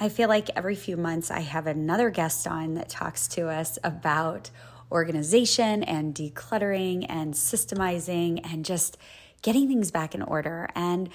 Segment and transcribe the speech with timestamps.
[0.00, 3.78] I feel like every few months I have another guest on that talks to us
[3.82, 4.50] about
[4.92, 8.96] organization and decluttering and systemizing and just
[9.42, 10.68] getting things back in order.
[10.76, 11.08] And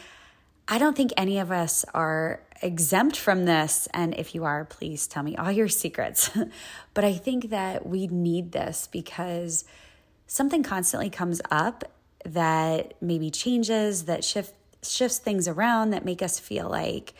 [0.68, 3.88] I don't think any of us are exempt from this.
[3.94, 6.30] And if you are, please tell me all your secrets.
[6.94, 9.64] but I think that we need this because
[10.28, 11.86] something constantly comes up
[12.26, 17.14] that maybe changes, that shift, shifts things around, that make us feel like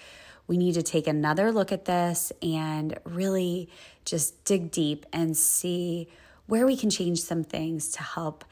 [0.48, 3.70] we need to take another look at this and really
[4.06, 6.10] just dig deep and see
[6.48, 8.44] where we can change some things to help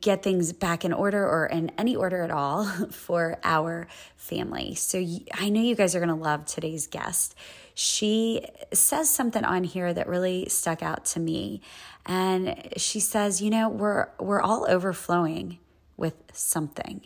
[0.00, 3.86] get things back in order or in any order at all for our
[4.16, 4.74] family.
[4.74, 5.04] So
[5.34, 7.34] I know you guys are going to love today's guest.
[7.74, 11.60] She says something on here that really stuck out to me.
[12.06, 15.58] And she says, you know, we're we're all overflowing
[15.96, 17.02] with something.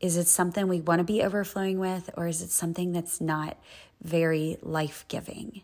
[0.00, 3.56] Is it something we want to be overflowing with, or is it something that's not
[4.00, 5.62] very life giving?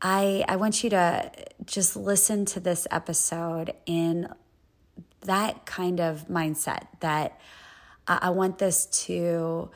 [0.00, 1.32] I, I want you to
[1.64, 4.28] just listen to this episode in
[5.22, 7.40] that kind of mindset that
[8.06, 9.70] I, I want this to,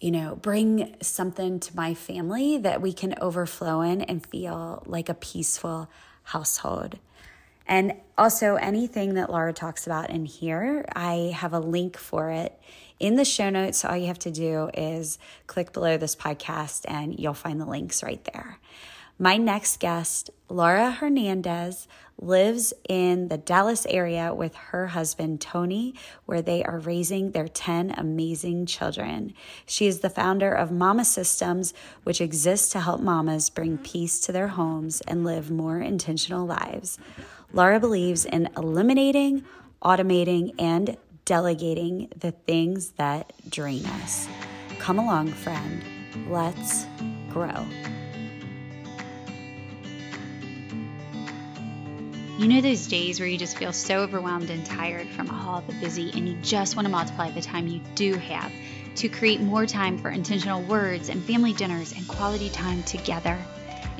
[0.00, 5.08] you know, bring something to my family that we can overflow in and feel like
[5.08, 5.90] a peaceful
[6.22, 6.98] household.
[7.66, 12.58] And also, anything that Laura talks about in here, I have a link for it
[12.98, 13.84] in the show notes.
[13.84, 18.02] All you have to do is click below this podcast and you'll find the links
[18.02, 18.58] right there.
[19.18, 21.88] My next guest, Laura Hernandez,
[22.20, 25.94] lives in the Dallas area with her husband, Tony,
[26.26, 29.32] where they are raising their 10 amazing children.
[29.64, 31.72] She is the founder of Mama Systems,
[32.04, 36.98] which exists to help mamas bring peace to their homes and live more intentional lives.
[37.52, 39.44] Laura believes in eliminating,
[39.82, 44.28] automating, and delegating the things that drain us.
[44.78, 45.82] Come along, friend.
[46.28, 46.86] Let's
[47.30, 47.66] grow.
[52.38, 55.72] You know those days where you just feel so overwhelmed and tired from all the
[55.74, 58.52] busy, and you just want to multiply the time you do have
[58.96, 63.38] to create more time for intentional words and family dinners and quality time together?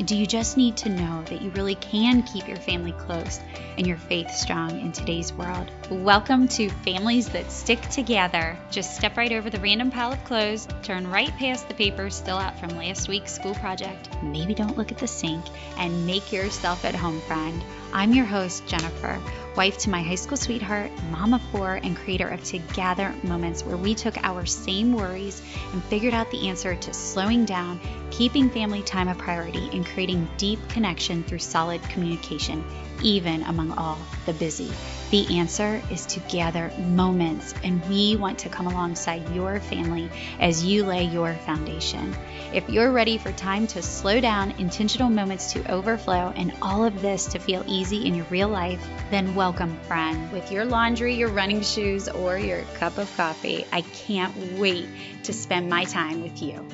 [0.05, 3.41] Do you just need to know that you really can keep your family close
[3.79, 5.71] and your faith strong in today's world?
[5.91, 8.59] Welcome to Families That Stick Together.
[8.71, 12.37] Just step right over the random pile of clothes, turn right past the papers still
[12.37, 15.47] out from last week's school project, maybe don't look at the sink,
[15.79, 17.65] and make yourself at home, friend.
[17.93, 19.21] I'm your host, Jennifer,
[19.57, 23.77] wife to my high school sweetheart, mom of four, and creator of Together Moments, where
[23.77, 25.41] we took our same worries
[25.73, 27.81] and figured out the answer to slowing down,
[28.11, 32.65] keeping family time a priority, and creating deep connection through solid communication,
[33.03, 34.71] even among all the busy.
[35.11, 40.65] The answer is to gather moments, and we want to come alongside your family as
[40.65, 42.17] you lay your foundation.
[42.53, 47.03] If you're ready for time to slow down, intentional moments to overflow, and all of
[47.03, 50.33] this to feel easy in your real life, then welcome, friend.
[50.33, 54.89] With your laundry, your running shoes, or your cup of coffee, I can't wait
[55.23, 56.67] to spend my time with you.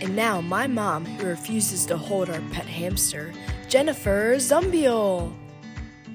[0.00, 3.32] And now, my mom, who refuses to hold our pet hamster,
[3.74, 5.34] Jennifer Zumbiel.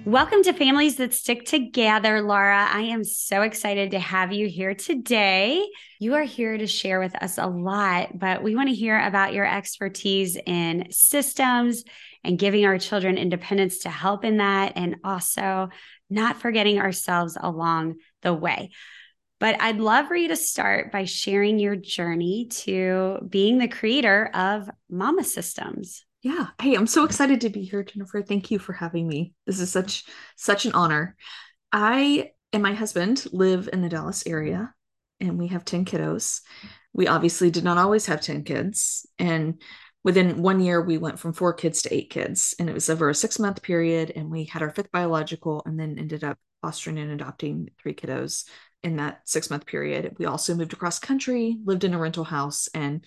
[0.06, 2.66] Welcome to Families That Stick Together, Laura.
[2.72, 5.68] I am so excited to have you here today.
[6.00, 9.34] You are here to share with us a lot, but we want to hear about
[9.34, 11.84] your expertise in systems
[12.24, 15.68] and giving our children independence to help in that, and also
[16.09, 18.70] not forgetting ourselves along the way.
[19.41, 24.31] But I'd love for you to start by sharing your journey to being the creator
[24.34, 26.06] of Mama Systems.
[26.22, 26.47] Yeah.
[26.62, 28.22] Hey, I'm so excited to be here, Jennifer.
[28.22, 29.34] Thank you for having me.
[29.46, 30.03] This is such
[30.35, 31.16] such an honor.
[31.72, 34.74] I and my husband live in the Dallas area
[35.22, 36.41] and we have 10 kiddos.
[36.94, 39.62] We obviously did not always have 10 kids and
[40.03, 43.09] within 1 year we went from 4 kids to 8 kids and it was over
[43.09, 46.97] a 6 month period and we had our fifth biological and then ended up fostering
[46.97, 48.46] and adopting 3 kiddos
[48.84, 50.16] in that 6 month period.
[50.19, 53.06] We also moved across country, lived in a rental house and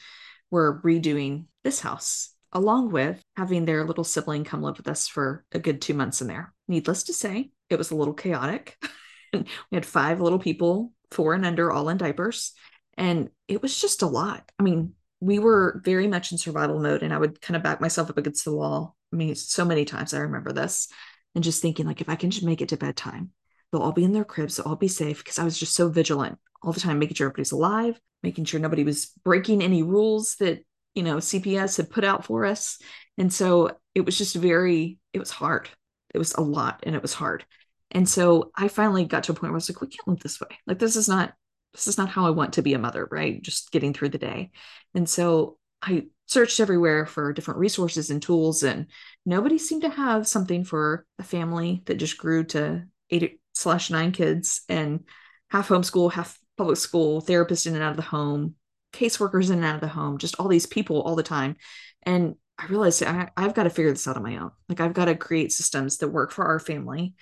[0.51, 5.45] we're redoing this house along with having their little sibling come live with us for
[5.53, 6.53] a good two months in there.
[6.69, 8.77] Needless to say, it was a little chaotic.
[9.33, 12.53] we had five little people, four and under, all in diapers.
[12.97, 14.51] And it was just a lot.
[14.59, 17.81] I mean, we were very much in survival mode, and I would kind of back
[17.81, 18.97] myself up against the wall.
[19.13, 20.89] I mean, so many times I remember this
[21.35, 23.31] and just thinking, like, if I can just make it to bedtime,
[23.71, 25.89] they'll all be in their cribs, they'll all be safe because I was just so
[25.89, 30.37] vigilant all the time, making sure everybody's alive, making sure nobody was breaking any rules
[30.37, 32.79] that you know CPS had put out for us.
[33.19, 35.69] And so it was just very, it was hard.
[36.15, 37.45] It was a lot and it was hard.
[37.91, 40.21] And so I finally got to a point where I was like, we can't live
[40.21, 40.49] this way.
[40.67, 41.35] Like, this is not,
[41.75, 43.43] this is not how I want to be a mother, right?
[43.43, 44.51] Just getting through the day.
[44.95, 48.87] And so I searched everywhere for different resources and tools, and
[49.27, 54.13] nobody seemed to have something for a family that just grew to eight slash nine
[54.13, 55.05] kids and
[55.51, 58.55] half homeschool, half public school, therapist in and out of the home,
[58.93, 61.57] caseworkers in and out of the home, just all these people all the time.
[62.03, 64.51] And I realized I, I've got to figure this out on my own.
[64.69, 67.15] Like I've got to create systems that work for our family.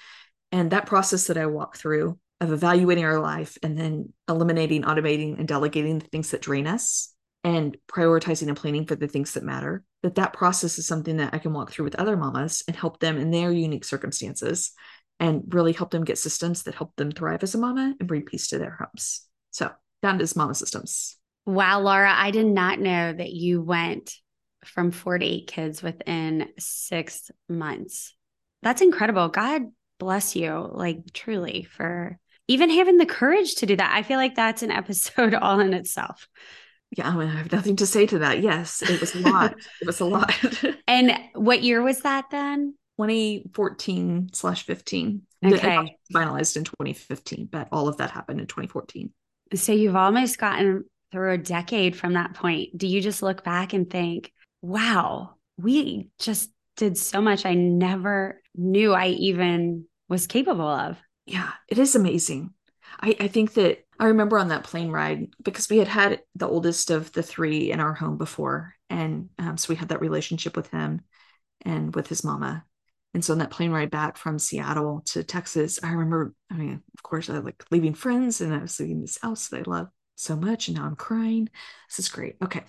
[0.52, 5.38] And that process that I walk through of evaluating our life and then eliminating, automating,
[5.38, 7.14] and delegating the things that drain us
[7.44, 11.32] and prioritizing and planning for the things that matter that that process is something that
[11.32, 14.73] i can walk through with other mamas and help them in their unique circumstances
[15.19, 18.23] and really help them get systems that help them thrive as a mama and bring
[18.23, 19.70] peace to their homes so
[20.02, 21.16] that is mama systems
[21.46, 24.14] wow laura i did not know that you went
[24.64, 28.14] from four to eight kids within six months
[28.62, 29.62] that's incredible god
[29.98, 34.34] bless you like truly for even having the courage to do that i feel like
[34.34, 36.28] that's an episode all in itself
[36.96, 38.42] yeah, I, I have nothing to say to that.
[38.42, 39.54] Yes, it was a lot.
[39.81, 40.34] it was a lot.
[40.88, 42.75] and what year was that then?
[42.98, 45.22] 2014 slash 15.
[45.44, 45.96] Okay.
[46.12, 49.10] Finalized in 2015, but all of that happened in 2014.
[49.54, 52.77] So you've almost gotten through a decade from that point.
[52.77, 58.41] Do you just look back and think, wow, we just did so much I never
[58.55, 60.99] knew I even was capable of?
[61.27, 62.55] Yeah, it is amazing.
[63.01, 66.49] I, I think that I remember on that plane ride because we had had the
[66.49, 68.75] oldest of the three in our home before.
[68.89, 71.03] And um, so we had that relationship with him
[71.62, 72.65] and with his mama.
[73.12, 76.83] And so on that plane ride back from Seattle to Texas, I remember, I mean,
[76.97, 79.89] of course, I like leaving friends and I was leaving this house that I love
[80.20, 80.69] so much.
[80.69, 81.49] And now I'm crying.
[81.88, 82.37] This is great.
[82.43, 82.62] Okay.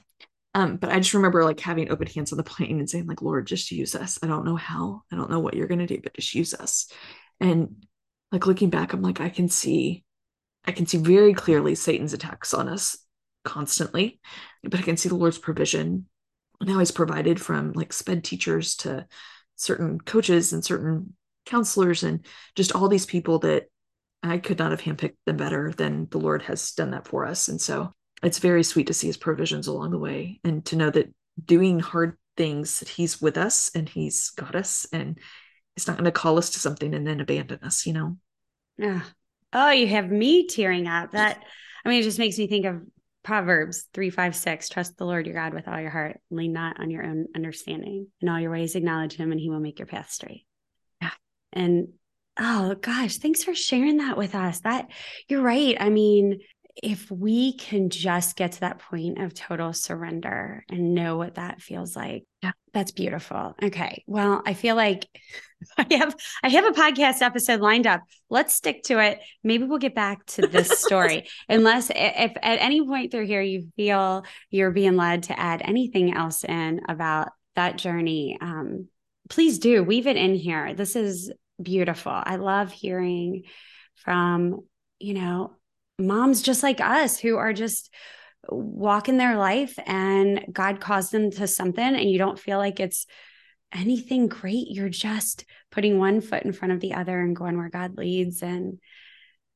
[0.54, 3.22] Um, but I just remember like having open hands on the plane and saying, like,
[3.22, 4.20] Lord, just use us.
[4.22, 6.88] I don't know how, I don't know what you're to do, but just use us.
[7.40, 7.86] And
[8.32, 10.04] like looking back, I'm like, I can see
[10.66, 12.98] I can see very clearly Satan's attacks on us
[13.44, 14.20] constantly,
[14.64, 16.08] but I can see the Lord's provision.
[16.62, 19.08] Now he's provided from like sped teachers to
[19.56, 21.16] certain coaches and certain
[21.46, 22.26] counselors and
[22.56, 23.66] just all these people that
[24.24, 27.48] I could not have handpicked them better than the Lord has done that for us.
[27.48, 27.92] And so
[28.22, 31.14] it's very sweet to see his provisions along the way and to know that
[31.44, 35.18] doing hard things, that he's with us and he's got us and
[35.76, 38.18] he's not going to call us to something and then abandon us, you know?
[38.78, 39.02] Yeah.
[39.54, 41.12] Oh, you have me tearing up.
[41.12, 41.44] That
[41.84, 42.82] I mean, it just makes me think of
[43.24, 44.70] Proverbs three, five, six.
[44.70, 46.20] Trust the Lord your God with all your heart.
[46.30, 48.08] Lean not on your own understanding.
[48.22, 50.46] In all your ways, acknowledge him, and he will make your path straight.
[51.02, 51.12] Yeah.
[51.54, 51.90] And
[52.42, 54.60] oh gosh, thanks for sharing that with us.
[54.62, 54.90] That
[55.30, 55.78] you're right.
[55.80, 56.40] I mean,
[56.82, 61.62] if we can just get to that point of total surrender and know what that
[61.62, 65.06] feels like yeah that's beautiful okay well i feel like
[65.78, 69.78] i have i have a podcast episode lined up let's stick to it maybe we'll
[69.80, 74.72] get back to this story unless if at any point through here you feel you're
[74.72, 78.88] being led to add anything else in about that journey um,
[79.30, 81.32] please do weave it in here this is
[81.64, 83.44] beautiful i love hearing
[83.96, 84.62] from
[85.00, 85.56] you know
[86.00, 87.94] moms just like us who are just
[88.50, 93.06] walking their life and God caused them to something and you don't feel like it's
[93.72, 94.68] anything great.
[94.70, 98.42] You're just putting one foot in front of the other and going where God leads.
[98.42, 98.80] And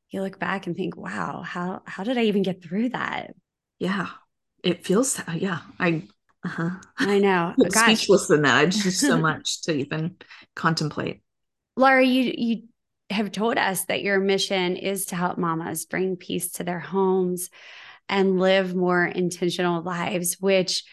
[0.10, 3.34] you look back and think, wow, how how did I even get through that?
[3.80, 4.08] Yeah.
[4.64, 5.60] It feels yeah.
[5.80, 6.04] I
[6.44, 6.70] uh-huh.
[6.98, 7.54] I know.
[7.70, 8.66] speechless in that.
[8.66, 10.18] It's just so much to even
[10.56, 11.22] contemplate.
[11.76, 12.64] Laura, you you
[13.10, 17.50] have told us that your mission is to help mamas bring peace to their homes
[18.10, 20.84] and live more intentional lives, which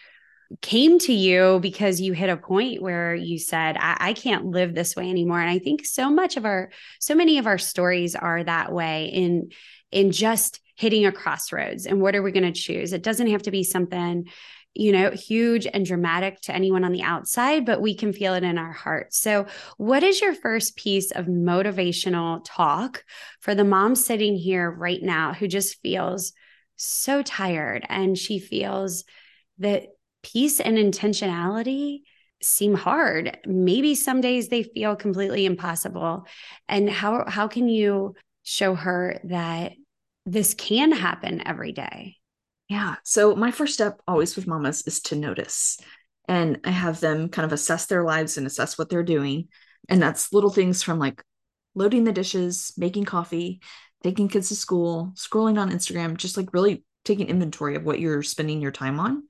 [0.60, 4.74] came to you because you hit a point where you said, I-, I, can't live
[4.74, 5.40] this way anymore.
[5.40, 6.70] And I think so much of our,
[7.00, 9.50] so many of our stories are that way in,
[9.90, 11.86] in just hitting a crossroads.
[11.86, 12.92] And what are we going to choose?
[12.92, 14.26] It doesn't have to be something
[14.74, 18.42] you know, huge and dramatic to anyone on the outside, but we can feel it
[18.42, 19.18] in our hearts.
[19.18, 23.04] So, what is your first piece of motivational talk
[23.40, 26.32] for the mom sitting here right now who just feels
[26.76, 29.04] so tired and she feels
[29.58, 29.84] that
[30.22, 32.00] peace and intentionality
[32.40, 33.38] seem hard?
[33.44, 36.26] Maybe some days they feel completely impossible.
[36.66, 39.72] And how how can you show her that
[40.24, 42.16] this can happen every day?
[42.72, 42.96] Yeah.
[43.04, 45.78] So my first step always with mamas is to notice.
[46.26, 49.48] And I have them kind of assess their lives and assess what they're doing.
[49.90, 51.22] And that's little things from like
[51.74, 53.60] loading the dishes, making coffee,
[54.02, 58.22] taking kids to school, scrolling on Instagram, just like really taking inventory of what you're
[58.22, 59.24] spending your time on.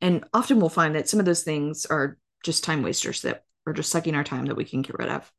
[0.00, 3.74] And often we'll find that some of those things are just time wasters that are
[3.74, 5.30] just sucking our time that we can get rid of.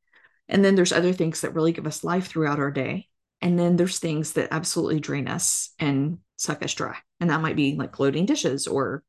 [0.49, 3.07] And then there's other things that really give us life throughout our day
[3.41, 6.95] And then there's things that absolutely drain us and suck us dry.
[7.19, 9.03] And that might be like loading dishes or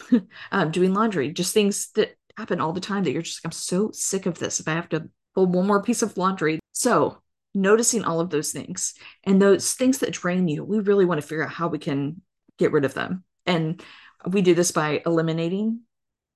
[0.52, 3.90] um, doing laundry, just things that happen all the time that you're just, I'm so
[3.92, 4.60] sick of this.
[4.60, 6.58] If I have to pull one more piece of laundry.
[6.72, 7.18] So
[7.54, 11.26] noticing all of those things and those things that drain you, we really want to
[11.26, 12.22] figure out how we can
[12.58, 13.24] get rid of them.
[13.44, 13.82] And
[14.26, 15.80] we do this by eliminating,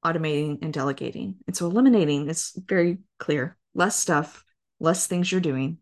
[0.04, 1.37] automating, and delegating.
[1.47, 4.45] And so eliminating is very clear less stuff,
[4.80, 5.78] less things you're doing,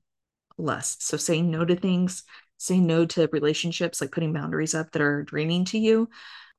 [0.56, 0.96] less.
[1.00, 2.22] So saying no to things,
[2.58, 6.10] saying no to relationships, like putting boundaries up that are draining to you,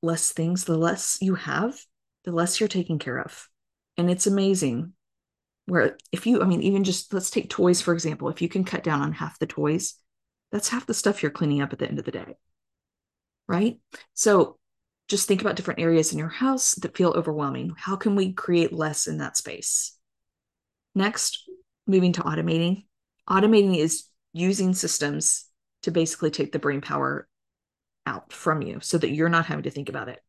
[0.02, 1.80] less things, the less you have,
[2.24, 3.48] the less you're taking care of.
[3.98, 4.94] And it's amazing
[5.66, 8.64] where if you, I mean, even just let's take toys, for example, if you can
[8.64, 9.96] cut down on half the toys,
[10.52, 12.38] that's half the stuff you're cleaning up at the end of the day.
[13.48, 13.80] Right.
[14.14, 14.58] So
[15.10, 17.76] just think about different areas in your house that feel overwhelming.
[17.78, 19.96] How can we create less in that space?
[20.96, 21.50] Next,
[21.86, 22.86] moving to automating.
[23.30, 25.49] Automating is using systems
[25.84, 27.28] to basically take the brain power
[28.06, 30.20] out from you so that you're not having to think about it.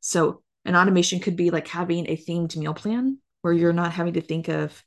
[0.00, 4.14] So, an automation could be like having a themed meal plan where you're not having
[4.14, 4.82] to think of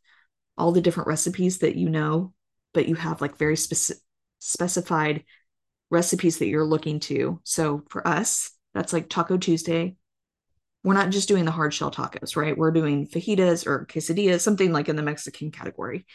[0.57, 2.33] all the different recipes that you know,
[2.73, 4.01] but you have like very specific
[4.43, 5.23] specified
[5.89, 7.39] recipes that you're looking to.
[7.45, 9.95] So for us, that's like Taco Tuesday.
[10.83, 12.57] We're not just doing the hard shell tacos, right?
[12.57, 16.05] We're doing fajitas or quesadillas, something like in the Mexican category.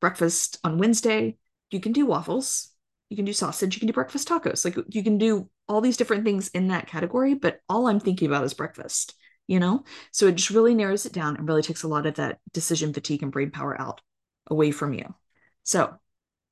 [0.00, 1.36] Breakfast on Wednesday,
[1.70, 2.72] you can do waffles,
[3.08, 4.64] you can do sausage, you can do breakfast tacos.
[4.64, 8.28] Like you can do all these different things in that category, but all I'm thinking
[8.28, 9.14] about is breakfast
[9.46, 9.84] you know?
[10.10, 12.92] So it just really narrows it down and really takes a lot of that decision
[12.92, 14.00] fatigue and brain power out
[14.48, 15.14] away from you.
[15.62, 15.94] So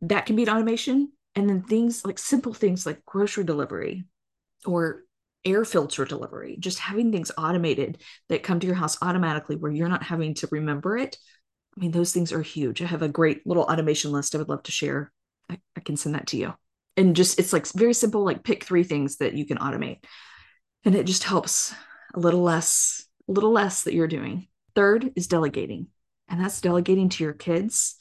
[0.02, 1.12] that can be an automation.
[1.34, 4.04] And then things like simple things like grocery delivery
[4.64, 5.02] or
[5.44, 9.88] air filter delivery, just having things automated that come to your house automatically where you're
[9.88, 11.18] not having to remember it.
[11.76, 12.80] I mean, those things are huge.
[12.80, 15.12] I have a great little automation list I would love to share.
[15.50, 16.54] I, I can send that to you.
[16.96, 20.04] And just, it's like very simple, like pick three things that you can automate.
[20.84, 21.74] And it just helps
[22.14, 24.48] a little less, a little less that you're doing.
[24.74, 25.88] Third is delegating.
[26.28, 27.96] And that's delegating to your kids,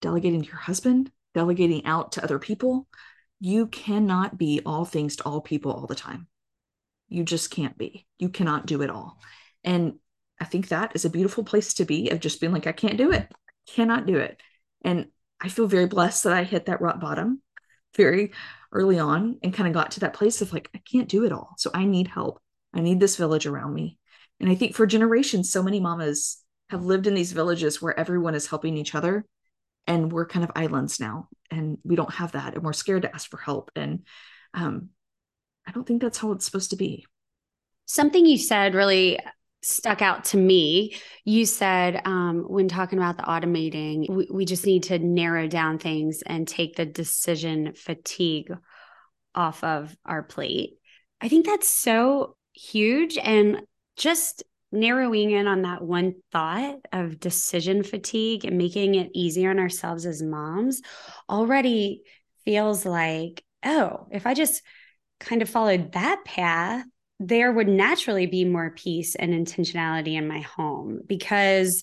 [0.00, 2.86] delegating to your husband, delegating out to other people.
[3.40, 6.26] You cannot be all things to all people all the time.
[7.08, 8.06] You just can't be.
[8.18, 9.20] You cannot do it all.
[9.62, 9.94] And
[10.40, 12.96] I think that is a beautiful place to be of just being like, I can't
[12.96, 13.30] do it.
[13.66, 14.40] Cannot do it.
[14.82, 15.06] And
[15.40, 17.42] I feel very blessed that I hit that rock bottom
[17.96, 18.32] very
[18.72, 21.32] early on and kind of got to that place of like, I can't do it
[21.32, 21.54] all.
[21.58, 22.40] So I need help.
[22.74, 23.98] I need this village around me.
[24.40, 26.38] And I think for generations, so many mamas
[26.70, 29.24] have lived in these villages where everyone is helping each other.
[29.86, 32.54] And we're kind of islands now, and we don't have that.
[32.54, 33.70] And we're scared to ask for help.
[33.76, 34.04] And
[34.52, 34.88] um,
[35.64, 37.06] I don't think that's how it's supposed to be.
[37.84, 39.20] Something you said really
[39.66, 40.94] stuck out to me.
[41.24, 45.78] You said um, when talking about the automating, we, we just need to narrow down
[45.78, 48.52] things and take the decision fatigue
[49.34, 50.74] off of our plate.
[51.20, 53.18] I think that's so huge.
[53.18, 53.62] And
[53.96, 59.58] just narrowing in on that one thought of decision fatigue and making it easier on
[59.58, 60.82] ourselves as moms
[61.28, 62.02] already
[62.44, 64.62] feels like, oh, if I just
[65.18, 66.84] kind of followed that path,
[67.18, 71.82] there would naturally be more peace and intentionality in my home because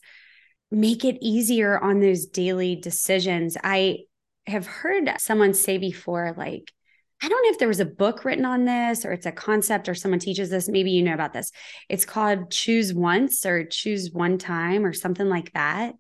[0.72, 3.58] make it easier on those daily decisions.
[3.64, 4.00] I
[4.46, 6.72] have heard someone say before, like,
[7.22, 9.88] I don't know if there was a book written on this or it's a concept
[9.88, 10.68] or someone teaches this.
[10.68, 11.52] Maybe you know about this.
[11.88, 15.94] It's called Choose Once or Choose One Time or something like that.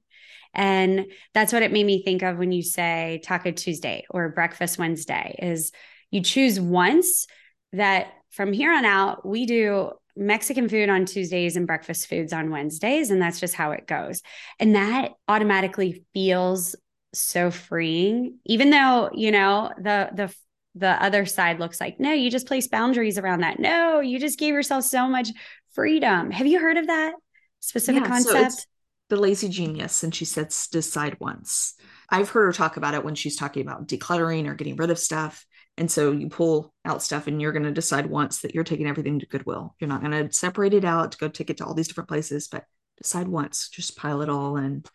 [0.54, 4.78] And that's what it made me think of when you say Taco Tuesday or Breakfast
[4.78, 5.72] Wednesday is
[6.12, 7.26] you choose once
[7.72, 12.50] that from here on out, we do Mexican food on Tuesdays and breakfast foods on
[12.50, 13.12] Wednesdays.
[13.12, 14.22] And that's just how it goes.
[14.60, 16.76] And that automatically feels
[17.14, 20.36] so freeing, even though, you know, the, the,
[20.76, 24.40] the other side looks like no you just place boundaries around that no you just
[24.40, 25.30] gave yourself so much
[25.74, 27.14] freedom have you heard of that
[27.60, 28.64] specific yeah, concept so
[29.10, 31.76] the lazy genius and she says decide once
[32.10, 34.98] i've heard her talk about it when she's talking about decluttering or getting rid of
[34.98, 35.46] stuff
[35.78, 38.88] and so you pull out stuff and you're going to decide once that you're taking
[38.88, 41.66] everything to goodwill you're not going to separate it out to go take it to
[41.66, 42.66] all these different places but
[42.98, 44.88] decide once just pile it all and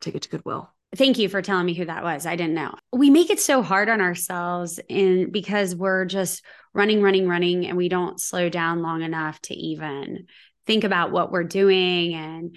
[0.00, 2.24] take it to goodwill Thank you for telling me who that was.
[2.24, 2.74] I didn't know.
[2.94, 6.42] We make it so hard on ourselves and because we're just
[6.72, 10.28] running, running, running, and we don't slow down long enough to even
[10.66, 12.14] think about what we're doing.
[12.14, 12.56] And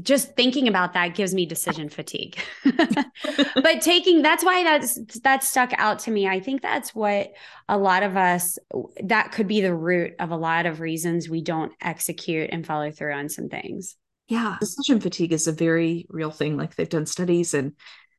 [0.00, 2.38] just thinking about that gives me decision fatigue.
[2.64, 6.26] but taking that's why that's that stuck out to me.
[6.26, 7.32] I think that's what
[7.68, 8.58] a lot of us
[9.04, 12.90] that could be the root of a lot of reasons we don't execute and follow
[12.90, 13.96] through on some things
[14.28, 17.72] yeah decision fatigue is a very real thing like they've done studies and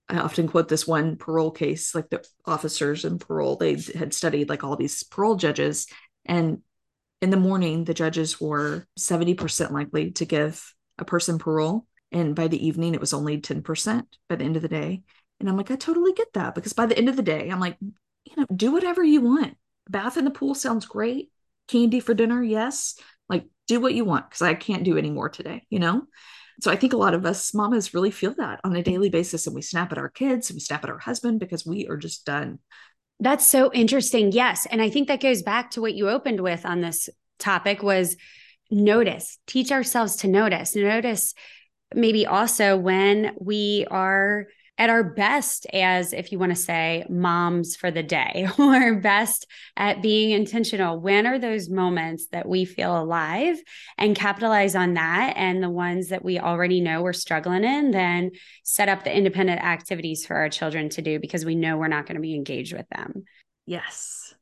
[0.09, 4.49] I often quote this one parole case, like the officers in parole, they had studied
[4.49, 5.87] like all these parole judges.
[6.25, 6.59] And
[7.21, 11.85] in the morning, the judges were 70% likely to give a person parole.
[12.11, 15.01] And by the evening, it was only 10% by the end of the day.
[15.39, 17.59] And I'm like, I totally get that because by the end of the day, I'm
[17.59, 19.57] like, you know, do whatever you want.
[19.89, 21.31] Bath in the pool sounds great.
[21.67, 22.95] Candy for dinner, yes.
[23.27, 26.03] Like, do what you want because I can't do any more today, you know?
[26.61, 29.47] So I think a lot of us mamas really feel that on a daily basis.
[29.47, 31.97] And we snap at our kids and we snap at our husband because we are
[31.97, 32.59] just done.
[33.19, 34.31] That's so interesting.
[34.31, 34.67] Yes.
[34.67, 37.09] And I think that goes back to what you opened with on this
[37.39, 38.15] topic was
[38.73, 41.33] notice, teach ourselves to notice, notice
[41.93, 44.47] maybe also when we are
[44.79, 49.45] at our best as, if you want to say, moms for the day, or best
[49.77, 50.99] at being intentional.
[50.99, 53.61] When are those moments that we feel alive
[53.99, 55.35] and capitalize on that?
[55.37, 58.31] And the ones that we already know we're struggling in, then
[58.63, 62.07] set up the independent activities for our children to do because we know we're not
[62.07, 63.25] going to be engaged with them.
[63.67, 64.33] Yes.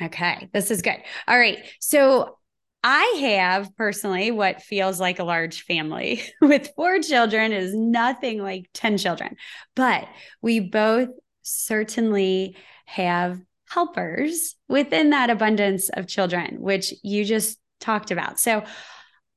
[0.00, 0.96] Okay, this is good.
[1.28, 1.58] All right.
[1.78, 2.38] So
[2.86, 8.68] I have personally what feels like a large family with four children is nothing like
[8.74, 9.36] 10 children,
[9.74, 10.06] but
[10.42, 11.08] we both
[11.40, 18.38] certainly have helpers within that abundance of children, which you just talked about.
[18.38, 18.64] So,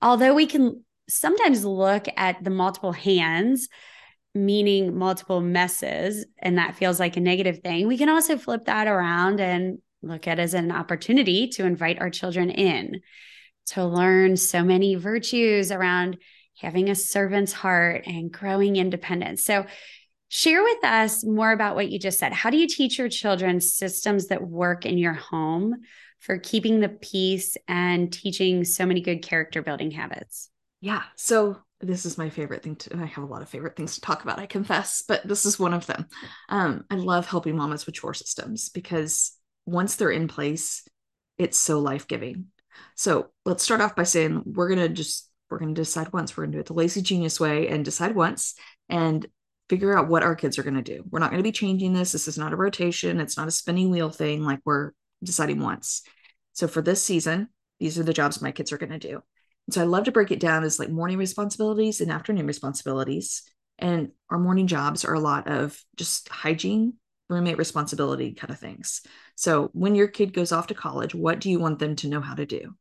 [0.02, 3.70] although we can sometimes look at the multiple hands,
[4.36, 8.88] meaning multiple messes, and that feels like a negative thing, we can also flip that
[8.88, 13.00] around and look at as an opportunity to invite our children in
[13.68, 16.18] to learn so many virtues around
[16.60, 19.44] having a servant's heart and growing independence.
[19.44, 19.66] So,
[20.30, 22.34] share with us more about what you just said.
[22.34, 25.76] How do you teach your children systems that work in your home
[26.20, 30.50] for keeping the peace and teaching so many good character building habits?
[30.82, 31.04] Yeah.
[31.16, 34.02] So, this is my favorite thing to, I have a lot of favorite things to
[34.02, 36.08] talk about, I confess, but this is one of them.
[36.50, 40.88] Um, I love helping mamas with chore systems because once they're in place,
[41.38, 42.48] it's so life giving.
[42.96, 46.36] So let's start off by saying we're to just, we're to decide once.
[46.36, 48.56] We're to do it the lazy genius way and decide once
[48.90, 49.26] and
[49.70, 51.04] figure out what our kids are to do.
[51.10, 52.12] We're not to be changing this.
[52.12, 53.20] This is not a rotation.
[53.20, 54.44] It's not a spinning wheel thing.
[54.44, 54.92] Like we're
[55.24, 56.04] deciding once.
[56.54, 59.22] So for this season, these are the jobs my kids are to do.
[59.68, 63.44] And so I love to break it down as like morning responsibilities and afternoon responsibilities.
[63.78, 66.94] And our morning jobs are a lot of just hygiene,
[67.30, 69.02] roommate responsibility kind of things.
[69.36, 72.22] So when your kid goes off to college, what do you want them to know
[72.22, 72.76] how to do?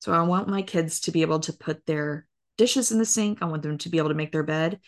[0.00, 2.26] So I want my kids to be able to put their
[2.58, 3.38] dishes in the sink.
[3.40, 4.80] I want them to be able to make their bed.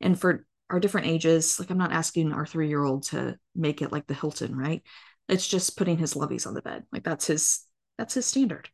[0.00, 3.82] And for our different ages, like I'm not asking our three year old to make
[3.82, 4.82] it like the Hilton, right?
[5.28, 6.84] It's just putting his loveys on the bed.
[6.92, 7.66] Like that's his
[7.98, 8.68] that's his standard.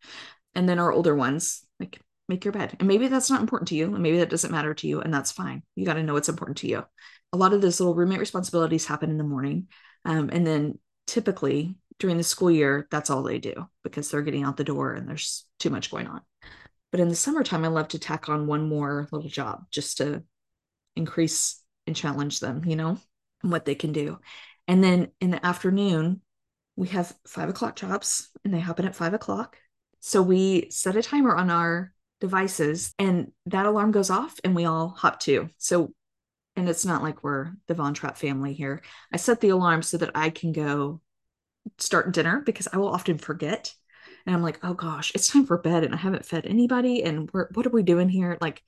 [0.54, 2.76] And then our older ones, like make your bed.
[2.78, 5.12] And maybe that's not important to you, and maybe that doesn't matter to you, and
[5.12, 5.62] that's fine.
[5.74, 6.84] You got to know what's important to you
[7.32, 9.68] a lot of those little roommate responsibilities happen in the morning.
[10.04, 14.44] Um, and then typically during the school year, that's all they do because they're getting
[14.44, 16.22] out the door and there's too much going on.
[16.90, 20.22] But in the summertime, I love to tack on one more little job just to
[20.96, 22.98] increase and challenge them, you know,
[23.42, 24.18] and what they can do.
[24.66, 26.22] And then in the afternoon,
[26.76, 29.56] we have five o'clock jobs and they happen at five o'clock.
[30.00, 34.64] So we set a timer on our devices and that alarm goes off and we
[34.64, 35.50] all hop to.
[35.58, 35.92] So
[36.58, 38.82] and it's not like we're the Von Trapp family here.
[39.12, 41.00] I set the alarm so that I can go
[41.78, 43.72] start dinner because I will often forget.
[44.26, 47.04] And I'm like, oh gosh, it's time for bed and I haven't fed anybody.
[47.04, 48.36] And we're, what are we doing here?
[48.40, 48.60] Like,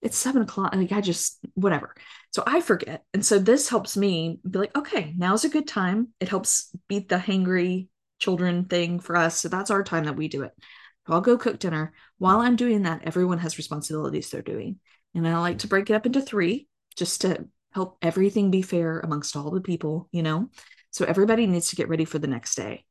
[0.00, 0.72] it's seven o'clock.
[0.72, 1.96] Like, I just, whatever.
[2.30, 3.02] So I forget.
[3.12, 6.10] And so this helps me be like, okay, now's a good time.
[6.20, 7.88] It helps beat the hangry
[8.20, 9.40] children thing for us.
[9.40, 10.52] So that's our time that we do it.
[11.08, 11.92] I'll go cook dinner.
[12.18, 14.78] While I'm doing that, everyone has responsibilities they're doing.
[15.12, 16.68] And I like to break it up into three
[17.00, 20.50] just to help everything be fair amongst all the people, you know?
[20.90, 22.84] So everybody needs to get ready for the next day.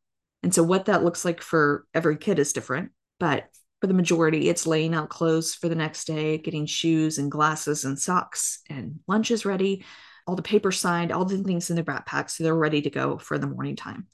[0.43, 4.49] And so what that looks like for every kid is different, but for the majority,
[4.49, 8.99] it's laying out clothes for the next day, getting shoes and glasses and socks and
[9.07, 9.85] lunch is ready,
[10.25, 12.31] all the paper signed, all the things in the backpack.
[12.31, 14.07] So they're ready to go for the morning time.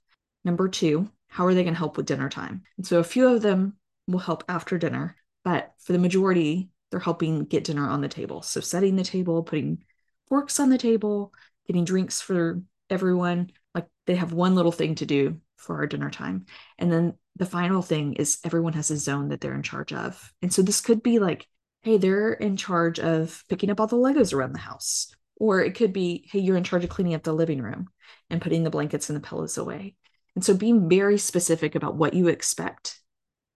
[0.44, 2.64] Number two, how are they going to help with dinner time?
[2.78, 3.78] And so a few of them
[4.08, 8.42] will help after dinner, but for the majority, they're helping get dinner on the table.
[8.42, 9.84] So setting the table, putting
[10.28, 11.34] forks on the table,
[11.68, 13.52] getting drinks for everyone.
[13.74, 16.46] Like they have one little thing to do for our dinner time.
[16.78, 20.32] And then the final thing is everyone has a zone that they're in charge of.
[20.42, 21.48] And so this could be like,
[21.82, 25.14] hey, they're in charge of picking up all the Legos around the house.
[25.38, 27.90] Or it could be, hey, you're in charge of cleaning up the living room
[28.30, 29.96] and putting the blankets and the pillows away.
[30.36, 33.00] And so being very specific about what you expect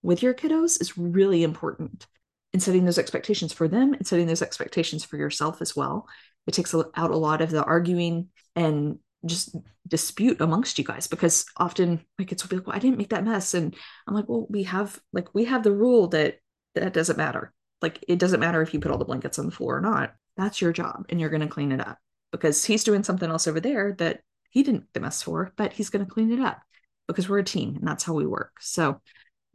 [0.01, 2.07] with your kiddos is really important
[2.53, 6.07] and setting those expectations for them and setting those expectations for yourself as well
[6.47, 9.55] it takes out a lot of the arguing and just
[9.87, 13.09] dispute amongst you guys because often my kids will be like, well, I didn't make
[13.09, 13.53] that mess.
[13.53, 13.75] And
[14.07, 16.39] I'm like, well, we have like we have the rule that
[16.75, 17.53] that doesn't matter.
[17.81, 20.13] Like it doesn't matter if you put all the blankets on the floor or not.
[20.37, 21.97] That's your job and you're gonna clean it up
[22.31, 25.73] because he's doing something else over there that he didn't make the mess for, but
[25.73, 26.61] he's gonna clean it up
[27.07, 28.53] because we're a team and that's how we work.
[28.61, 29.01] So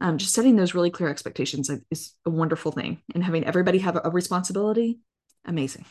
[0.01, 3.99] um, just setting those really clear expectations is a wonderful thing and having everybody have
[4.03, 4.99] a responsibility
[5.45, 5.85] amazing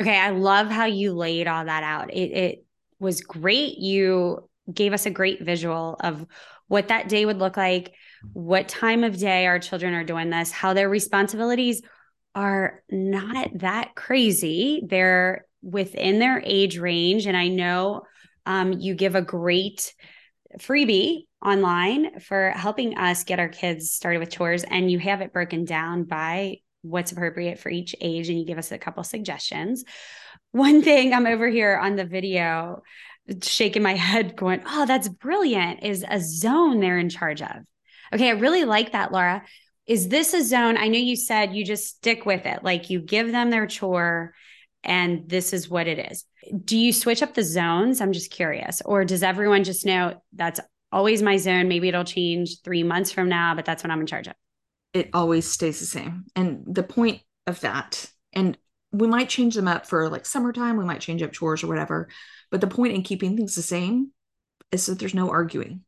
[0.00, 2.66] okay i love how you laid all that out it, it
[2.98, 3.78] was great.
[3.78, 6.26] You gave us a great visual of
[6.68, 7.94] what that day would look like,
[8.32, 11.82] what time of day our children are doing this, how their responsibilities
[12.34, 14.82] are not that crazy.
[14.84, 17.26] They're within their age range.
[17.26, 18.02] And I know
[18.44, 19.94] um, you give a great
[20.58, 25.32] freebie online for helping us get our kids started with chores, and you have it
[25.32, 29.84] broken down by what's appropriate for each age, and you give us a couple suggestions
[30.56, 32.82] one thing I'm over here on the video
[33.42, 37.56] shaking my head, going, Oh, that's brilliant, is a zone they're in charge of.
[38.12, 39.44] Okay, I really like that, Laura.
[39.86, 40.76] Is this a zone?
[40.76, 44.34] I know you said you just stick with it, like you give them their chore
[44.82, 46.24] and this is what it is.
[46.64, 48.00] Do you switch up the zones?
[48.00, 48.80] I'm just curious.
[48.82, 50.60] Or does everyone just know that's
[50.96, 51.68] always my zone?
[51.68, 54.34] Maybe it'll change three months from now, but that's what I'm in charge of.
[54.94, 56.24] It always stays the same.
[56.34, 58.56] And the point of that, and
[58.92, 62.08] we might change them up for like summertime, we might change up chores or whatever.
[62.50, 64.12] But the point in keeping things the same
[64.72, 65.82] is that there's no arguing.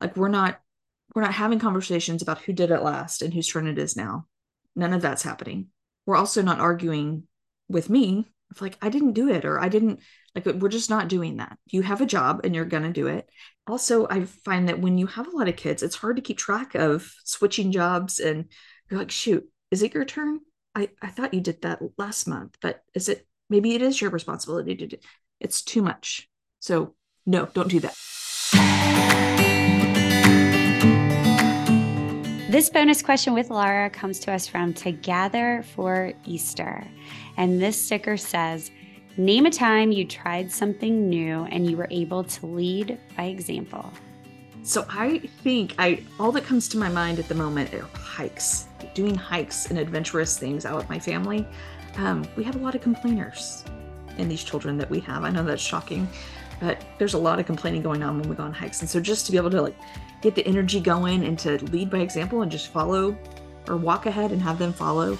[0.00, 0.60] Like we're not
[1.16, 4.26] we're not having conversations about who did it last and whose turn it is now.
[4.76, 5.68] None of that's happening.
[6.06, 7.24] We're also not arguing
[7.68, 10.00] with me if like I didn't do it or I didn't
[10.34, 11.58] like we're just not doing that.
[11.66, 13.28] You have a job and you're going to do it.
[13.66, 16.36] Also, I find that when you have a lot of kids, it's hard to keep
[16.36, 18.46] track of switching jobs and
[18.90, 20.40] you're like, shoot, is it your turn?
[20.74, 24.10] I, I thought you did that last month, but is it maybe it is your
[24.10, 24.96] responsibility to do
[25.40, 26.28] it's too much.
[26.60, 26.94] So
[27.26, 27.94] no, don't do that.
[32.50, 36.86] This bonus question with Laura comes to us from Together for Easter.
[37.36, 38.70] And this sticker says,
[39.16, 43.92] Name a time you tried something new and you were able to lead by example.
[44.62, 48.66] So I think I all that comes to my mind at the moment are hikes
[48.94, 51.46] doing hikes and adventurous things out with my family,
[51.96, 53.64] um, we have a lot of complainers
[54.18, 55.24] in these children that we have.
[55.24, 56.08] I know that's shocking,
[56.60, 58.80] but there's a lot of complaining going on when we go on hikes.
[58.80, 59.76] And so just to be able to like
[60.22, 63.16] get the energy going and to lead by example and just follow
[63.68, 65.18] or walk ahead and have them follow,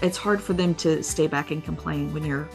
[0.00, 2.48] it's hard for them to stay back and complain when you're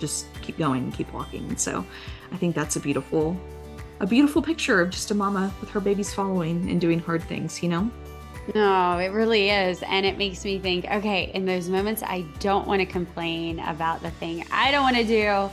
[0.00, 1.56] just keep going and keep walking.
[1.56, 1.84] So
[2.32, 3.36] I think that's a beautiful
[4.00, 7.62] a beautiful picture of just a mama with her babies following and doing hard things,
[7.62, 7.90] you know?
[8.54, 9.82] No, it really is.
[9.82, 14.02] And it makes me think okay, in those moments, I don't want to complain about
[14.02, 15.50] the thing I don't want to do.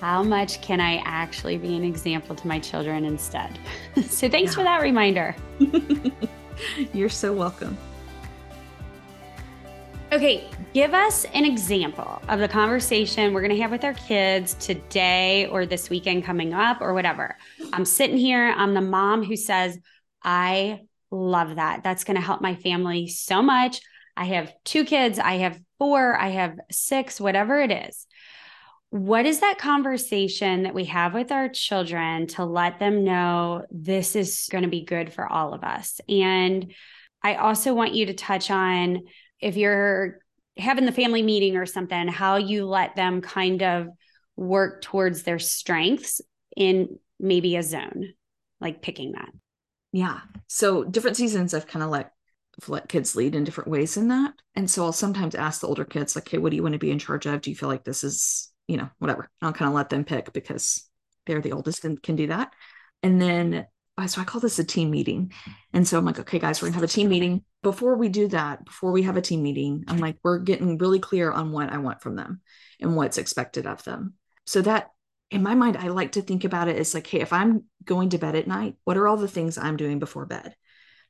[0.00, 3.58] How much can I actually be an example to my children instead?
[4.06, 4.56] so thanks yeah.
[4.56, 5.34] for that reminder.
[6.92, 7.76] You're so welcome.
[10.18, 14.54] Okay, give us an example of the conversation we're going to have with our kids
[14.54, 17.38] today or this weekend coming up or whatever.
[17.72, 19.78] I'm sitting here, I'm the mom who says,
[20.24, 21.82] I Love that.
[21.84, 23.80] That's going to help my family so much.
[24.16, 28.06] I have two kids, I have four, I have six, whatever it is.
[28.90, 34.16] What is that conversation that we have with our children to let them know this
[34.16, 36.00] is going to be good for all of us?
[36.08, 36.74] And
[37.22, 39.02] I also want you to touch on
[39.40, 40.18] if you're
[40.56, 43.88] having the family meeting or something, how you let them kind of
[44.36, 46.20] work towards their strengths
[46.56, 48.14] in maybe a zone,
[48.60, 49.28] like picking that.
[49.92, 50.20] Yeah.
[50.48, 52.12] So different seasons i've kind of let
[52.66, 54.34] let kids lead in different ways in that.
[54.54, 56.78] And so i'll sometimes ask the older kids like hey what do you want to
[56.78, 57.40] be in charge of?
[57.40, 59.28] Do you feel like this is you know whatever?
[59.40, 60.88] I'll kind of let them pick because
[61.26, 62.52] they're the oldest and can do that.
[63.02, 63.66] And then
[64.06, 65.32] so i call this a team meeting
[65.72, 68.28] and so i'm like okay guys we're gonna have a team meeting before we do
[68.28, 71.72] that before we have a team meeting i'm like we're getting really clear on what
[71.72, 72.40] i want from them
[72.80, 74.14] and what's expected of them
[74.46, 74.90] so that
[75.30, 78.10] in my mind, I like to think about it as like, hey, if I'm going
[78.10, 80.54] to bed at night, what are all the things I'm doing before bed?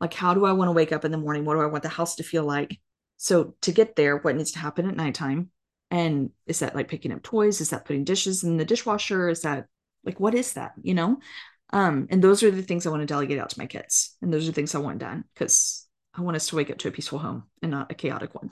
[0.01, 1.44] Like, how do I want to wake up in the morning?
[1.44, 2.79] What do I want the house to feel like?
[3.16, 5.51] So, to get there, what needs to happen at nighttime?
[5.90, 7.61] And is that like picking up toys?
[7.61, 9.29] Is that putting dishes in the dishwasher?
[9.29, 9.66] Is that
[10.05, 10.72] like, what is that?
[10.83, 11.18] You know?
[11.70, 14.16] Um, and those are the things I want to delegate out to my kids.
[14.22, 16.88] And those are things I want done because I want us to wake up to
[16.88, 18.50] a peaceful home and not a chaotic one.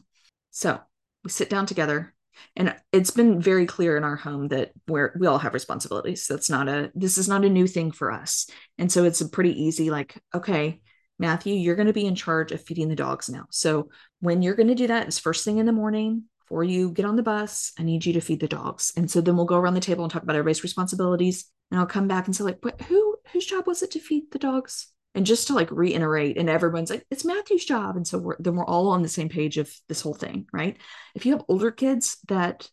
[0.50, 0.78] So,
[1.24, 2.14] we sit down together
[2.54, 6.50] and it's been very clear in our home that we're we all have responsibilities that's
[6.50, 8.48] not a this is not a new thing for us
[8.78, 10.80] and so it's a pretty easy like okay
[11.18, 13.88] matthew you're going to be in charge of feeding the dogs now so
[14.20, 17.04] when you're going to do that is first thing in the morning before you get
[17.04, 18.92] on the bus, I need you to feed the dogs.
[18.96, 21.50] And so then we'll go around the table and talk about everybody's responsibilities.
[21.70, 24.30] And I'll come back and say, like, what, who, whose job was it to feed
[24.30, 24.86] the dogs?
[25.16, 27.96] And just to like reiterate, and everyone's like, it's Matthew's job.
[27.96, 30.76] And so we're, then we're all on the same page of this whole thing, right?
[31.16, 32.68] If you have older kids that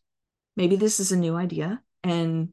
[0.55, 2.49] maybe this is a new idea and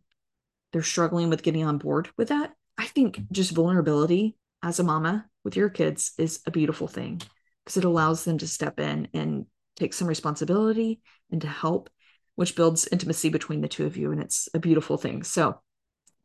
[0.73, 5.27] they're struggling with getting on board with that, I think just vulnerability as a mama
[5.45, 7.21] with your kids is a beautiful thing
[7.65, 9.45] because it allows them to step in and
[9.81, 11.91] take some responsibility and to help,
[12.37, 14.13] which builds intimacy between the two of you.
[14.13, 15.23] And it's a beautiful thing.
[15.23, 15.61] So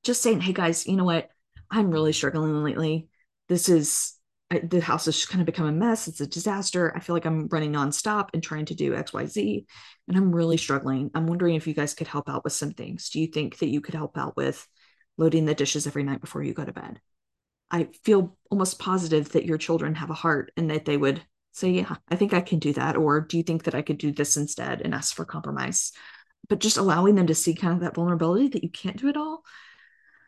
[0.03, 1.29] just saying, hey guys, you know what?
[1.71, 3.09] I'm really struggling lately.
[3.47, 4.15] This is
[4.51, 6.07] I, the house has kind of become a mess.
[6.07, 6.93] It's a disaster.
[6.95, 9.65] I feel like I'm running nonstop and trying to do XYZ,
[10.07, 11.09] and I'm really struggling.
[11.15, 13.09] I'm wondering if you guys could help out with some things.
[13.09, 14.67] Do you think that you could help out with
[15.17, 17.01] loading the dishes every night before you go to bed?
[17.71, 21.23] I feel almost positive that your children have a heart and that they would
[21.55, 22.97] say, Yeah, I think I can do that.
[22.97, 25.91] Or do you think that I could do this instead and ask for compromise?
[26.47, 29.17] But just allowing them to see kind of that vulnerability that you can't do it
[29.17, 29.43] all.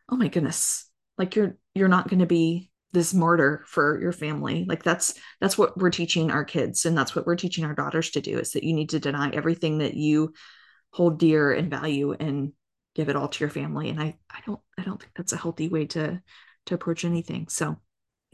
[0.09, 0.89] Oh my goodness.
[1.17, 5.57] Like you're you're not going to be this martyr for your family like that's that's
[5.57, 8.53] what we're teaching our kids and that's what we're teaching our daughters to do is
[8.53, 10.33] that you need to deny everything that you
[10.91, 12.53] hold dear and value and
[12.95, 15.37] give it all to your family and i i don't i don't think that's a
[15.37, 16.21] healthy way to
[16.65, 17.75] to approach anything so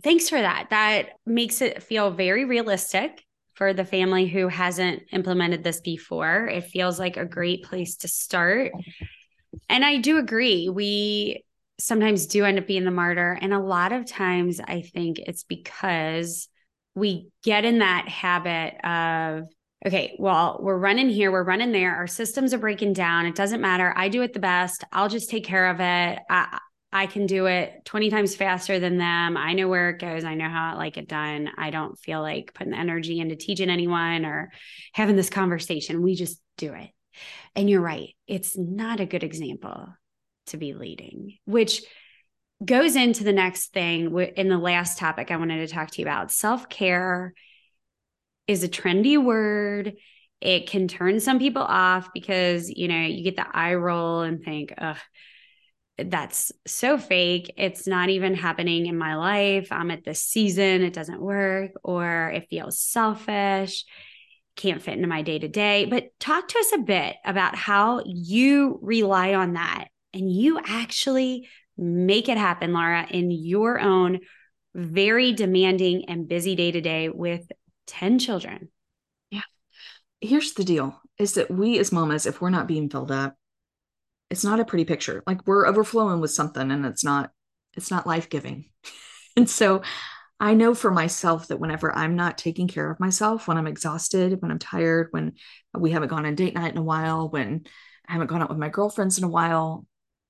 [0.04, 0.68] thanks for that.
[0.70, 6.48] That makes it feel very realistic for the family who hasn't implemented this before.
[6.48, 8.72] It feels like a great place to start.
[9.70, 10.70] And I do agree.
[10.70, 11.44] We
[11.80, 13.38] sometimes do end up being the martyr.
[13.42, 16.48] And a lot of times I think it's because
[16.96, 19.44] we get in that habit of,
[19.86, 23.26] okay, well, we're running here, we're running there, our systems are breaking down.
[23.26, 23.94] It doesn't matter.
[23.96, 24.84] I do it the best.
[24.92, 26.20] I'll just take care of it.
[26.30, 26.60] I,
[26.94, 29.36] I can do it 20 times faster than them.
[29.36, 30.24] I know where it goes.
[30.24, 31.50] I know how I like it done.
[31.58, 34.52] I don't feel like putting energy into teaching anyone or
[34.94, 36.04] having this conversation.
[36.04, 36.92] We just do it.
[37.56, 38.16] And you're right.
[38.28, 39.88] It's not a good example
[40.48, 41.82] to be leading, which
[42.64, 46.06] goes into the next thing in the last topic I wanted to talk to you
[46.06, 46.32] about.
[46.32, 47.34] Self care
[48.48, 49.94] is a trendy word.
[50.42, 54.44] It can turn some people off because, you know, you get the eye roll and
[54.44, 54.98] think, ugh,
[55.98, 57.54] that's so fake.
[57.58, 59.68] It's not even happening in my life.
[59.72, 63.86] I'm at this season, it doesn't work, or it feels selfish,
[64.56, 65.86] can't fit into my day to day.
[65.86, 71.48] But talk to us a bit about how you rely on that and you actually
[71.78, 74.20] make it happen, Laura, in your own
[74.76, 77.52] very demanding and busy day to day with
[77.88, 78.70] 10 children.
[79.30, 79.42] Yeah.
[80.22, 83.36] Here's the deal is that we as mamas, if we're not being filled up,
[84.30, 85.24] it's not a pretty picture.
[85.28, 87.32] Like we're overflowing with something and it's not
[87.76, 88.66] it's not life-giving.
[89.38, 89.82] and so
[90.40, 94.42] I know for myself that whenever I'm not taking care of myself, when I'm exhausted,
[94.42, 95.34] when I'm tired, when
[95.74, 97.66] we haven't gone on date night in a while, when
[98.08, 99.86] I haven't gone out with my girlfriends in a while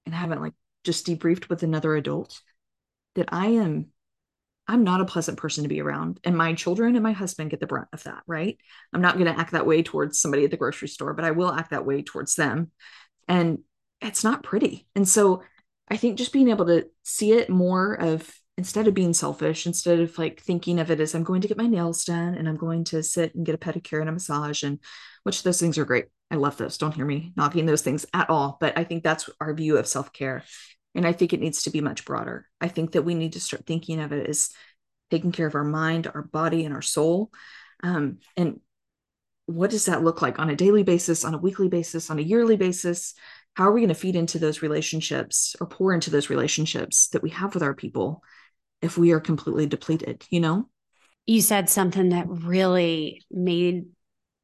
[0.06, 0.54] and haven't like
[0.84, 2.40] just debriefed with another adult,
[3.16, 3.88] that I am
[4.68, 6.20] I'm not a pleasant person to be around.
[6.24, 8.58] And my children and my husband get the brunt of that, right?
[8.94, 11.32] I'm not going to act that way towards somebody at the grocery store, but I
[11.32, 12.72] will act that way towards them.
[13.28, 13.60] And
[14.04, 14.88] it's not pretty.
[14.96, 15.44] And so
[15.90, 20.00] I think just being able to see it more of instead of being selfish, instead
[20.00, 22.58] of like thinking of it as I'm going to get my nails done and I'm
[22.58, 24.80] going to sit and get a pedicure and a massage, and
[25.24, 26.06] which those things are great.
[26.30, 26.78] I love those.
[26.78, 28.58] Don't hear me knocking those things at all.
[28.60, 30.44] But I think that's our view of self care.
[30.96, 32.48] And I think it needs to be much broader.
[32.62, 34.50] I think that we need to start thinking of it as
[35.10, 37.32] taking care of our mind, our body, and our soul.
[37.82, 38.60] Um, and
[39.46, 42.24] what does that look like on a daily basis, on a weekly basis, on a
[42.24, 43.14] yearly basis?
[43.56, 47.24] How are we going to feed into those relationships or pour into those relationships that
[47.24, 48.24] we have with our people
[48.82, 50.70] if we are completely depleted you know?
[51.26, 53.86] You said something that really made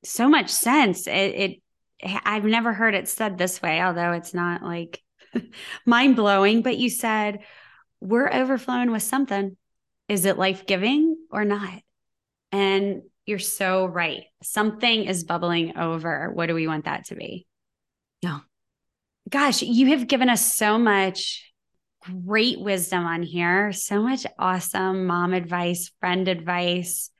[0.04, 1.08] so much sense.
[1.08, 1.60] It, it
[2.02, 5.02] i've never heard it said this way although it's not like
[5.86, 7.40] mind blowing but you said
[8.02, 9.58] we're overflowing with something.
[10.08, 11.82] Is it life-giving or not?
[12.52, 14.24] And you're so right.
[14.42, 16.32] Something is bubbling over.
[16.34, 17.46] What do we want that to be?
[18.22, 18.40] Yeah
[19.30, 21.46] gosh, you have given us so much
[22.02, 27.12] great wisdom on here, so much awesome mom advice, friend advice.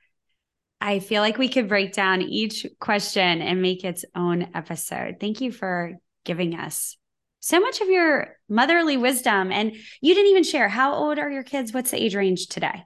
[0.80, 5.16] I feel like we could break down each question and make its own episode.
[5.20, 5.92] Thank you for
[6.24, 6.96] giving us
[7.40, 9.52] so much of your motherly wisdom.
[9.52, 11.72] And you didn't even share how old are your kids?
[11.72, 12.84] What's the age range today?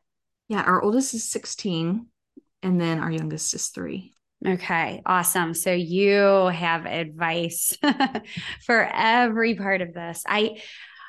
[0.49, 2.07] Yeah, our oldest is 16,
[2.63, 4.14] and then our youngest is three.
[4.47, 5.55] Okay, awesome.
[5.55, 7.79] So you have advice
[8.67, 10.23] for every part of this.
[10.27, 10.61] I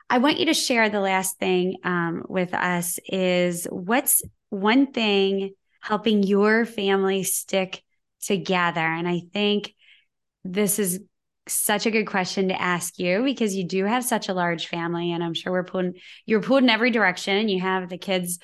[0.10, 5.54] I want you to share the last thing um, with us is what's one thing
[5.82, 7.84] helping your family stick
[8.22, 9.74] together, and I think
[10.46, 11.02] this is
[11.48, 15.12] such a good question to ask you because you do have such a large family
[15.12, 15.94] and i'm sure we're pulling
[16.26, 18.40] you're pulled in every direction you have the kids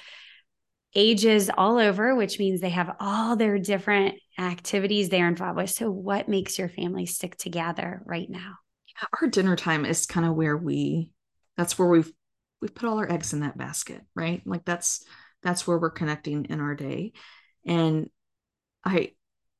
[0.94, 5.70] ages all over which means they have all their different activities they're involved with.
[5.70, 8.56] So what makes your family stick together right now?
[8.88, 11.12] Yeah, our dinner time is kind of where we
[11.58, 12.12] that's where we've
[12.62, 14.42] we've put all our eggs in that basket right?
[14.46, 15.06] Like that's
[15.44, 17.14] that's where we're connecting in our day.
[17.66, 18.10] And
[18.84, 19.12] i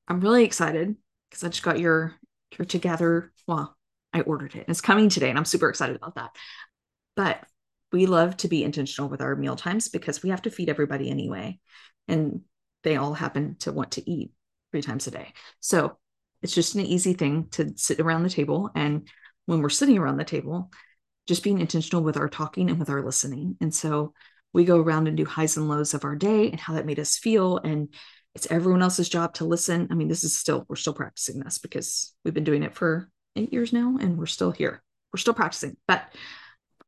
[0.08, 0.96] i'm really excited
[1.30, 2.16] because i just got your
[2.58, 3.78] your together well
[4.14, 4.66] i ordered it.
[4.68, 6.32] It's coming today and i'm super excited about that.
[7.16, 7.44] But
[7.92, 11.10] we love to be intentional with our meal times because we have to feed everybody
[11.10, 11.60] anyway
[12.08, 12.42] and
[12.84, 14.32] they all happen to want to eat
[14.72, 15.34] three times a day.
[15.60, 15.98] So
[16.42, 19.08] it's just an easy thing to sit around the table and
[19.46, 20.72] when we're sitting around the table
[21.28, 23.56] just being intentional with our talking and with our listening.
[23.62, 24.14] And so
[24.54, 27.00] we go around and do highs and lows of our day and how that made
[27.00, 27.94] us feel and
[28.34, 29.90] it's everyone else's job to listen.
[29.92, 33.10] I mean this is still we're still practicing this because we've been doing it for
[33.36, 34.82] eight years now and we're still here.
[35.14, 36.04] We're still practicing but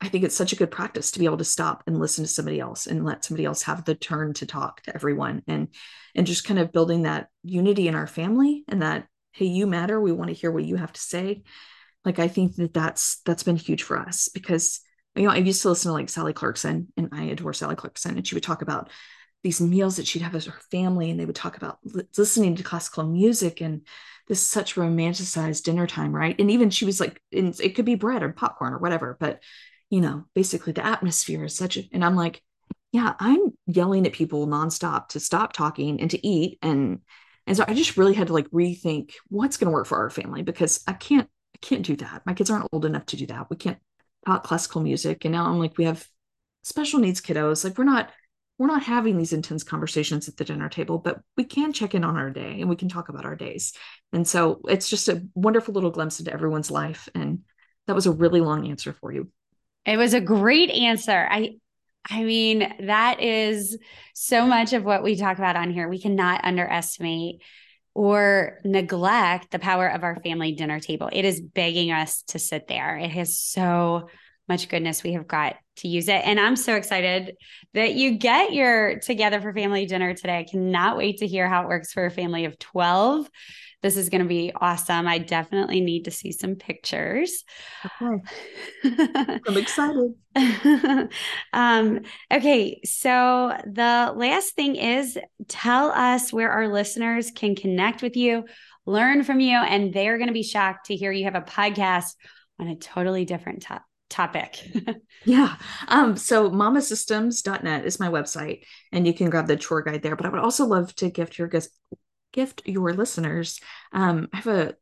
[0.03, 2.29] i think it's such a good practice to be able to stop and listen to
[2.29, 5.67] somebody else and let somebody else have the turn to talk to everyone and
[6.15, 9.99] and just kind of building that unity in our family and that hey you matter
[9.99, 11.43] we want to hear what you have to say
[12.05, 14.81] like i think that that's that's been huge for us because
[15.15, 18.17] you know, I used to listen to like Sally Clarkson, and I adore Sally Clarkson,
[18.17, 18.89] and she would talk about
[19.43, 21.79] these meals that she'd have as her family, and they would talk about
[22.17, 23.85] listening to classical music and
[24.27, 26.39] this such romanticized dinner time, right?
[26.39, 29.41] And even she was like, it could be bread or popcorn or whatever, but
[29.93, 32.41] you know, basically the atmosphere is such a, and I'm like,
[32.91, 37.01] yeah, I'm yelling at people nonstop to stop talking and to eat, and
[37.45, 40.09] and so I just really had to like rethink what's going to work for our
[40.09, 42.23] family because I can't I can't do that.
[42.25, 43.51] My kids aren't old enough to do that.
[43.51, 43.77] We can't
[44.25, 45.25] talk classical music.
[45.25, 46.03] And now i'm like we have
[46.63, 47.63] special needs kiddos.
[47.63, 48.09] Like we're not
[48.57, 52.03] we're not having these intense conversations at the dinner table but we can check in
[52.03, 53.73] on our day and we can talk about our days.
[54.11, 57.07] And so it's just a wonderful little glimpse into everyone's life.
[57.13, 57.41] And
[57.85, 59.29] that was a really long answer for you
[59.85, 61.55] it was a great answer i
[62.09, 63.77] I mean, that is
[64.13, 65.87] so much of what we talk about on here.
[65.87, 67.41] We cannot underestimate
[67.93, 71.09] or neglect the power of our family dinner table.
[71.11, 72.97] It is begging us to sit there.
[72.97, 74.09] It has so
[74.49, 76.21] much goodness we have got to use it.
[76.25, 77.35] And I'm so excited
[77.73, 80.39] that you get your together for family dinner today.
[80.39, 83.29] I cannot wait to hear how it works for a family of 12.
[83.83, 85.07] This is going to be awesome.
[85.07, 87.43] I definitely need to see some pictures.
[88.01, 88.23] Okay.
[89.45, 90.13] I'm excited.
[91.53, 91.99] um,
[92.31, 92.79] okay.
[92.85, 95.19] So the last thing is
[95.49, 98.45] tell us where our listeners can connect with you,
[98.85, 102.15] learn from you, and they're going to be shocked to hear you have a podcast
[102.59, 104.61] on a totally different topic topic.
[105.25, 105.55] yeah.
[105.87, 110.15] Um, so mamasystems.net is my website and you can grab the chore guide there.
[110.15, 111.47] But I would also love to gift your
[112.33, 113.59] gift your listeners.
[113.93, 114.75] Um, I have a,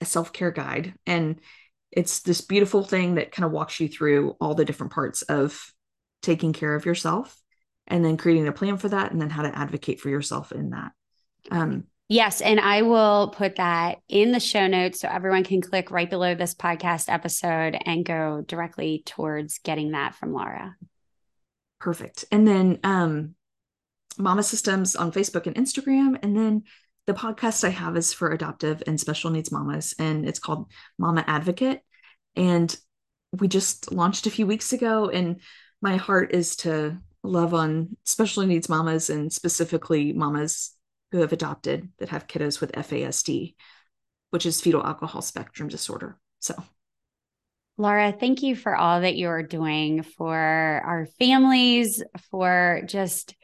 [0.00, 1.40] a self-care guide and
[1.90, 5.72] it's this beautiful thing that kind of walks you through all the different parts of
[6.22, 7.36] taking care of yourself
[7.86, 10.70] and then creating a plan for that and then how to advocate for yourself in
[10.70, 10.92] that.
[11.50, 12.40] Um, Yes.
[12.40, 16.34] And I will put that in the show notes so everyone can click right below
[16.34, 20.74] this podcast episode and go directly towards getting that from Laura.
[21.80, 22.24] Perfect.
[22.32, 23.34] And then um,
[24.18, 26.18] Mama Systems on Facebook and Instagram.
[26.22, 26.64] And then
[27.06, 31.24] the podcast I have is for adoptive and special needs mamas, and it's called Mama
[31.26, 31.80] Advocate.
[32.36, 32.74] And
[33.32, 35.08] we just launched a few weeks ago.
[35.08, 35.40] And
[35.80, 40.72] my heart is to love on special needs mamas and specifically mamas
[41.12, 43.54] who have adopted that have kiddos with FASD,
[44.30, 46.18] which is fetal alcohol spectrum disorder.
[46.40, 46.54] So,
[47.78, 53.34] Laura, thank you for all that you're doing for our families, for just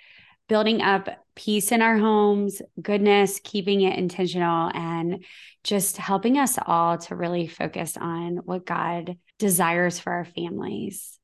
[0.48, 5.24] building up peace in our homes, goodness, keeping it intentional, and
[5.64, 11.18] just helping us all to really focus on what God desires for our families.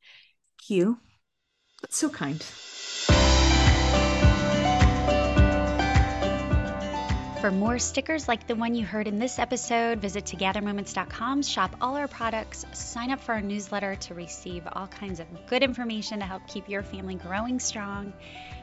[0.58, 0.98] Thank you.
[1.82, 2.44] That's so kind.
[7.40, 11.96] For more stickers like the one you heard in this episode, visit togethermoments.com, shop all
[11.96, 16.26] our products, sign up for our newsletter to receive all kinds of good information to
[16.26, 18.12] help keep your family growing strong,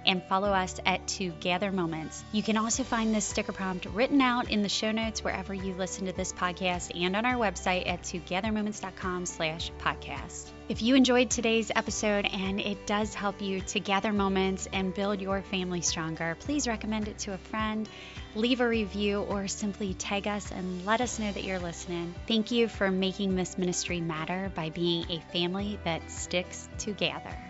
[0.06, 2.24] and follow us at Together Moments.
[2.32, 5.74] You can also find this sticker prompt written out in the show notes wherever you
[5.74, 10.52] listen to this podcast and on our website at togethermoments.com slash podcast.
[10.70, 15.22] If you enjoyed today's episode and it does help you to gather moments and build
[15.22, 17.88] your family stronger, please recommend it to a friend,
[18.36, 22.14] leave a review, or simply tag us and let us know that you're listening.
[22.28, 27.47] Thank you for making this ministry matter by being a family that sticks together.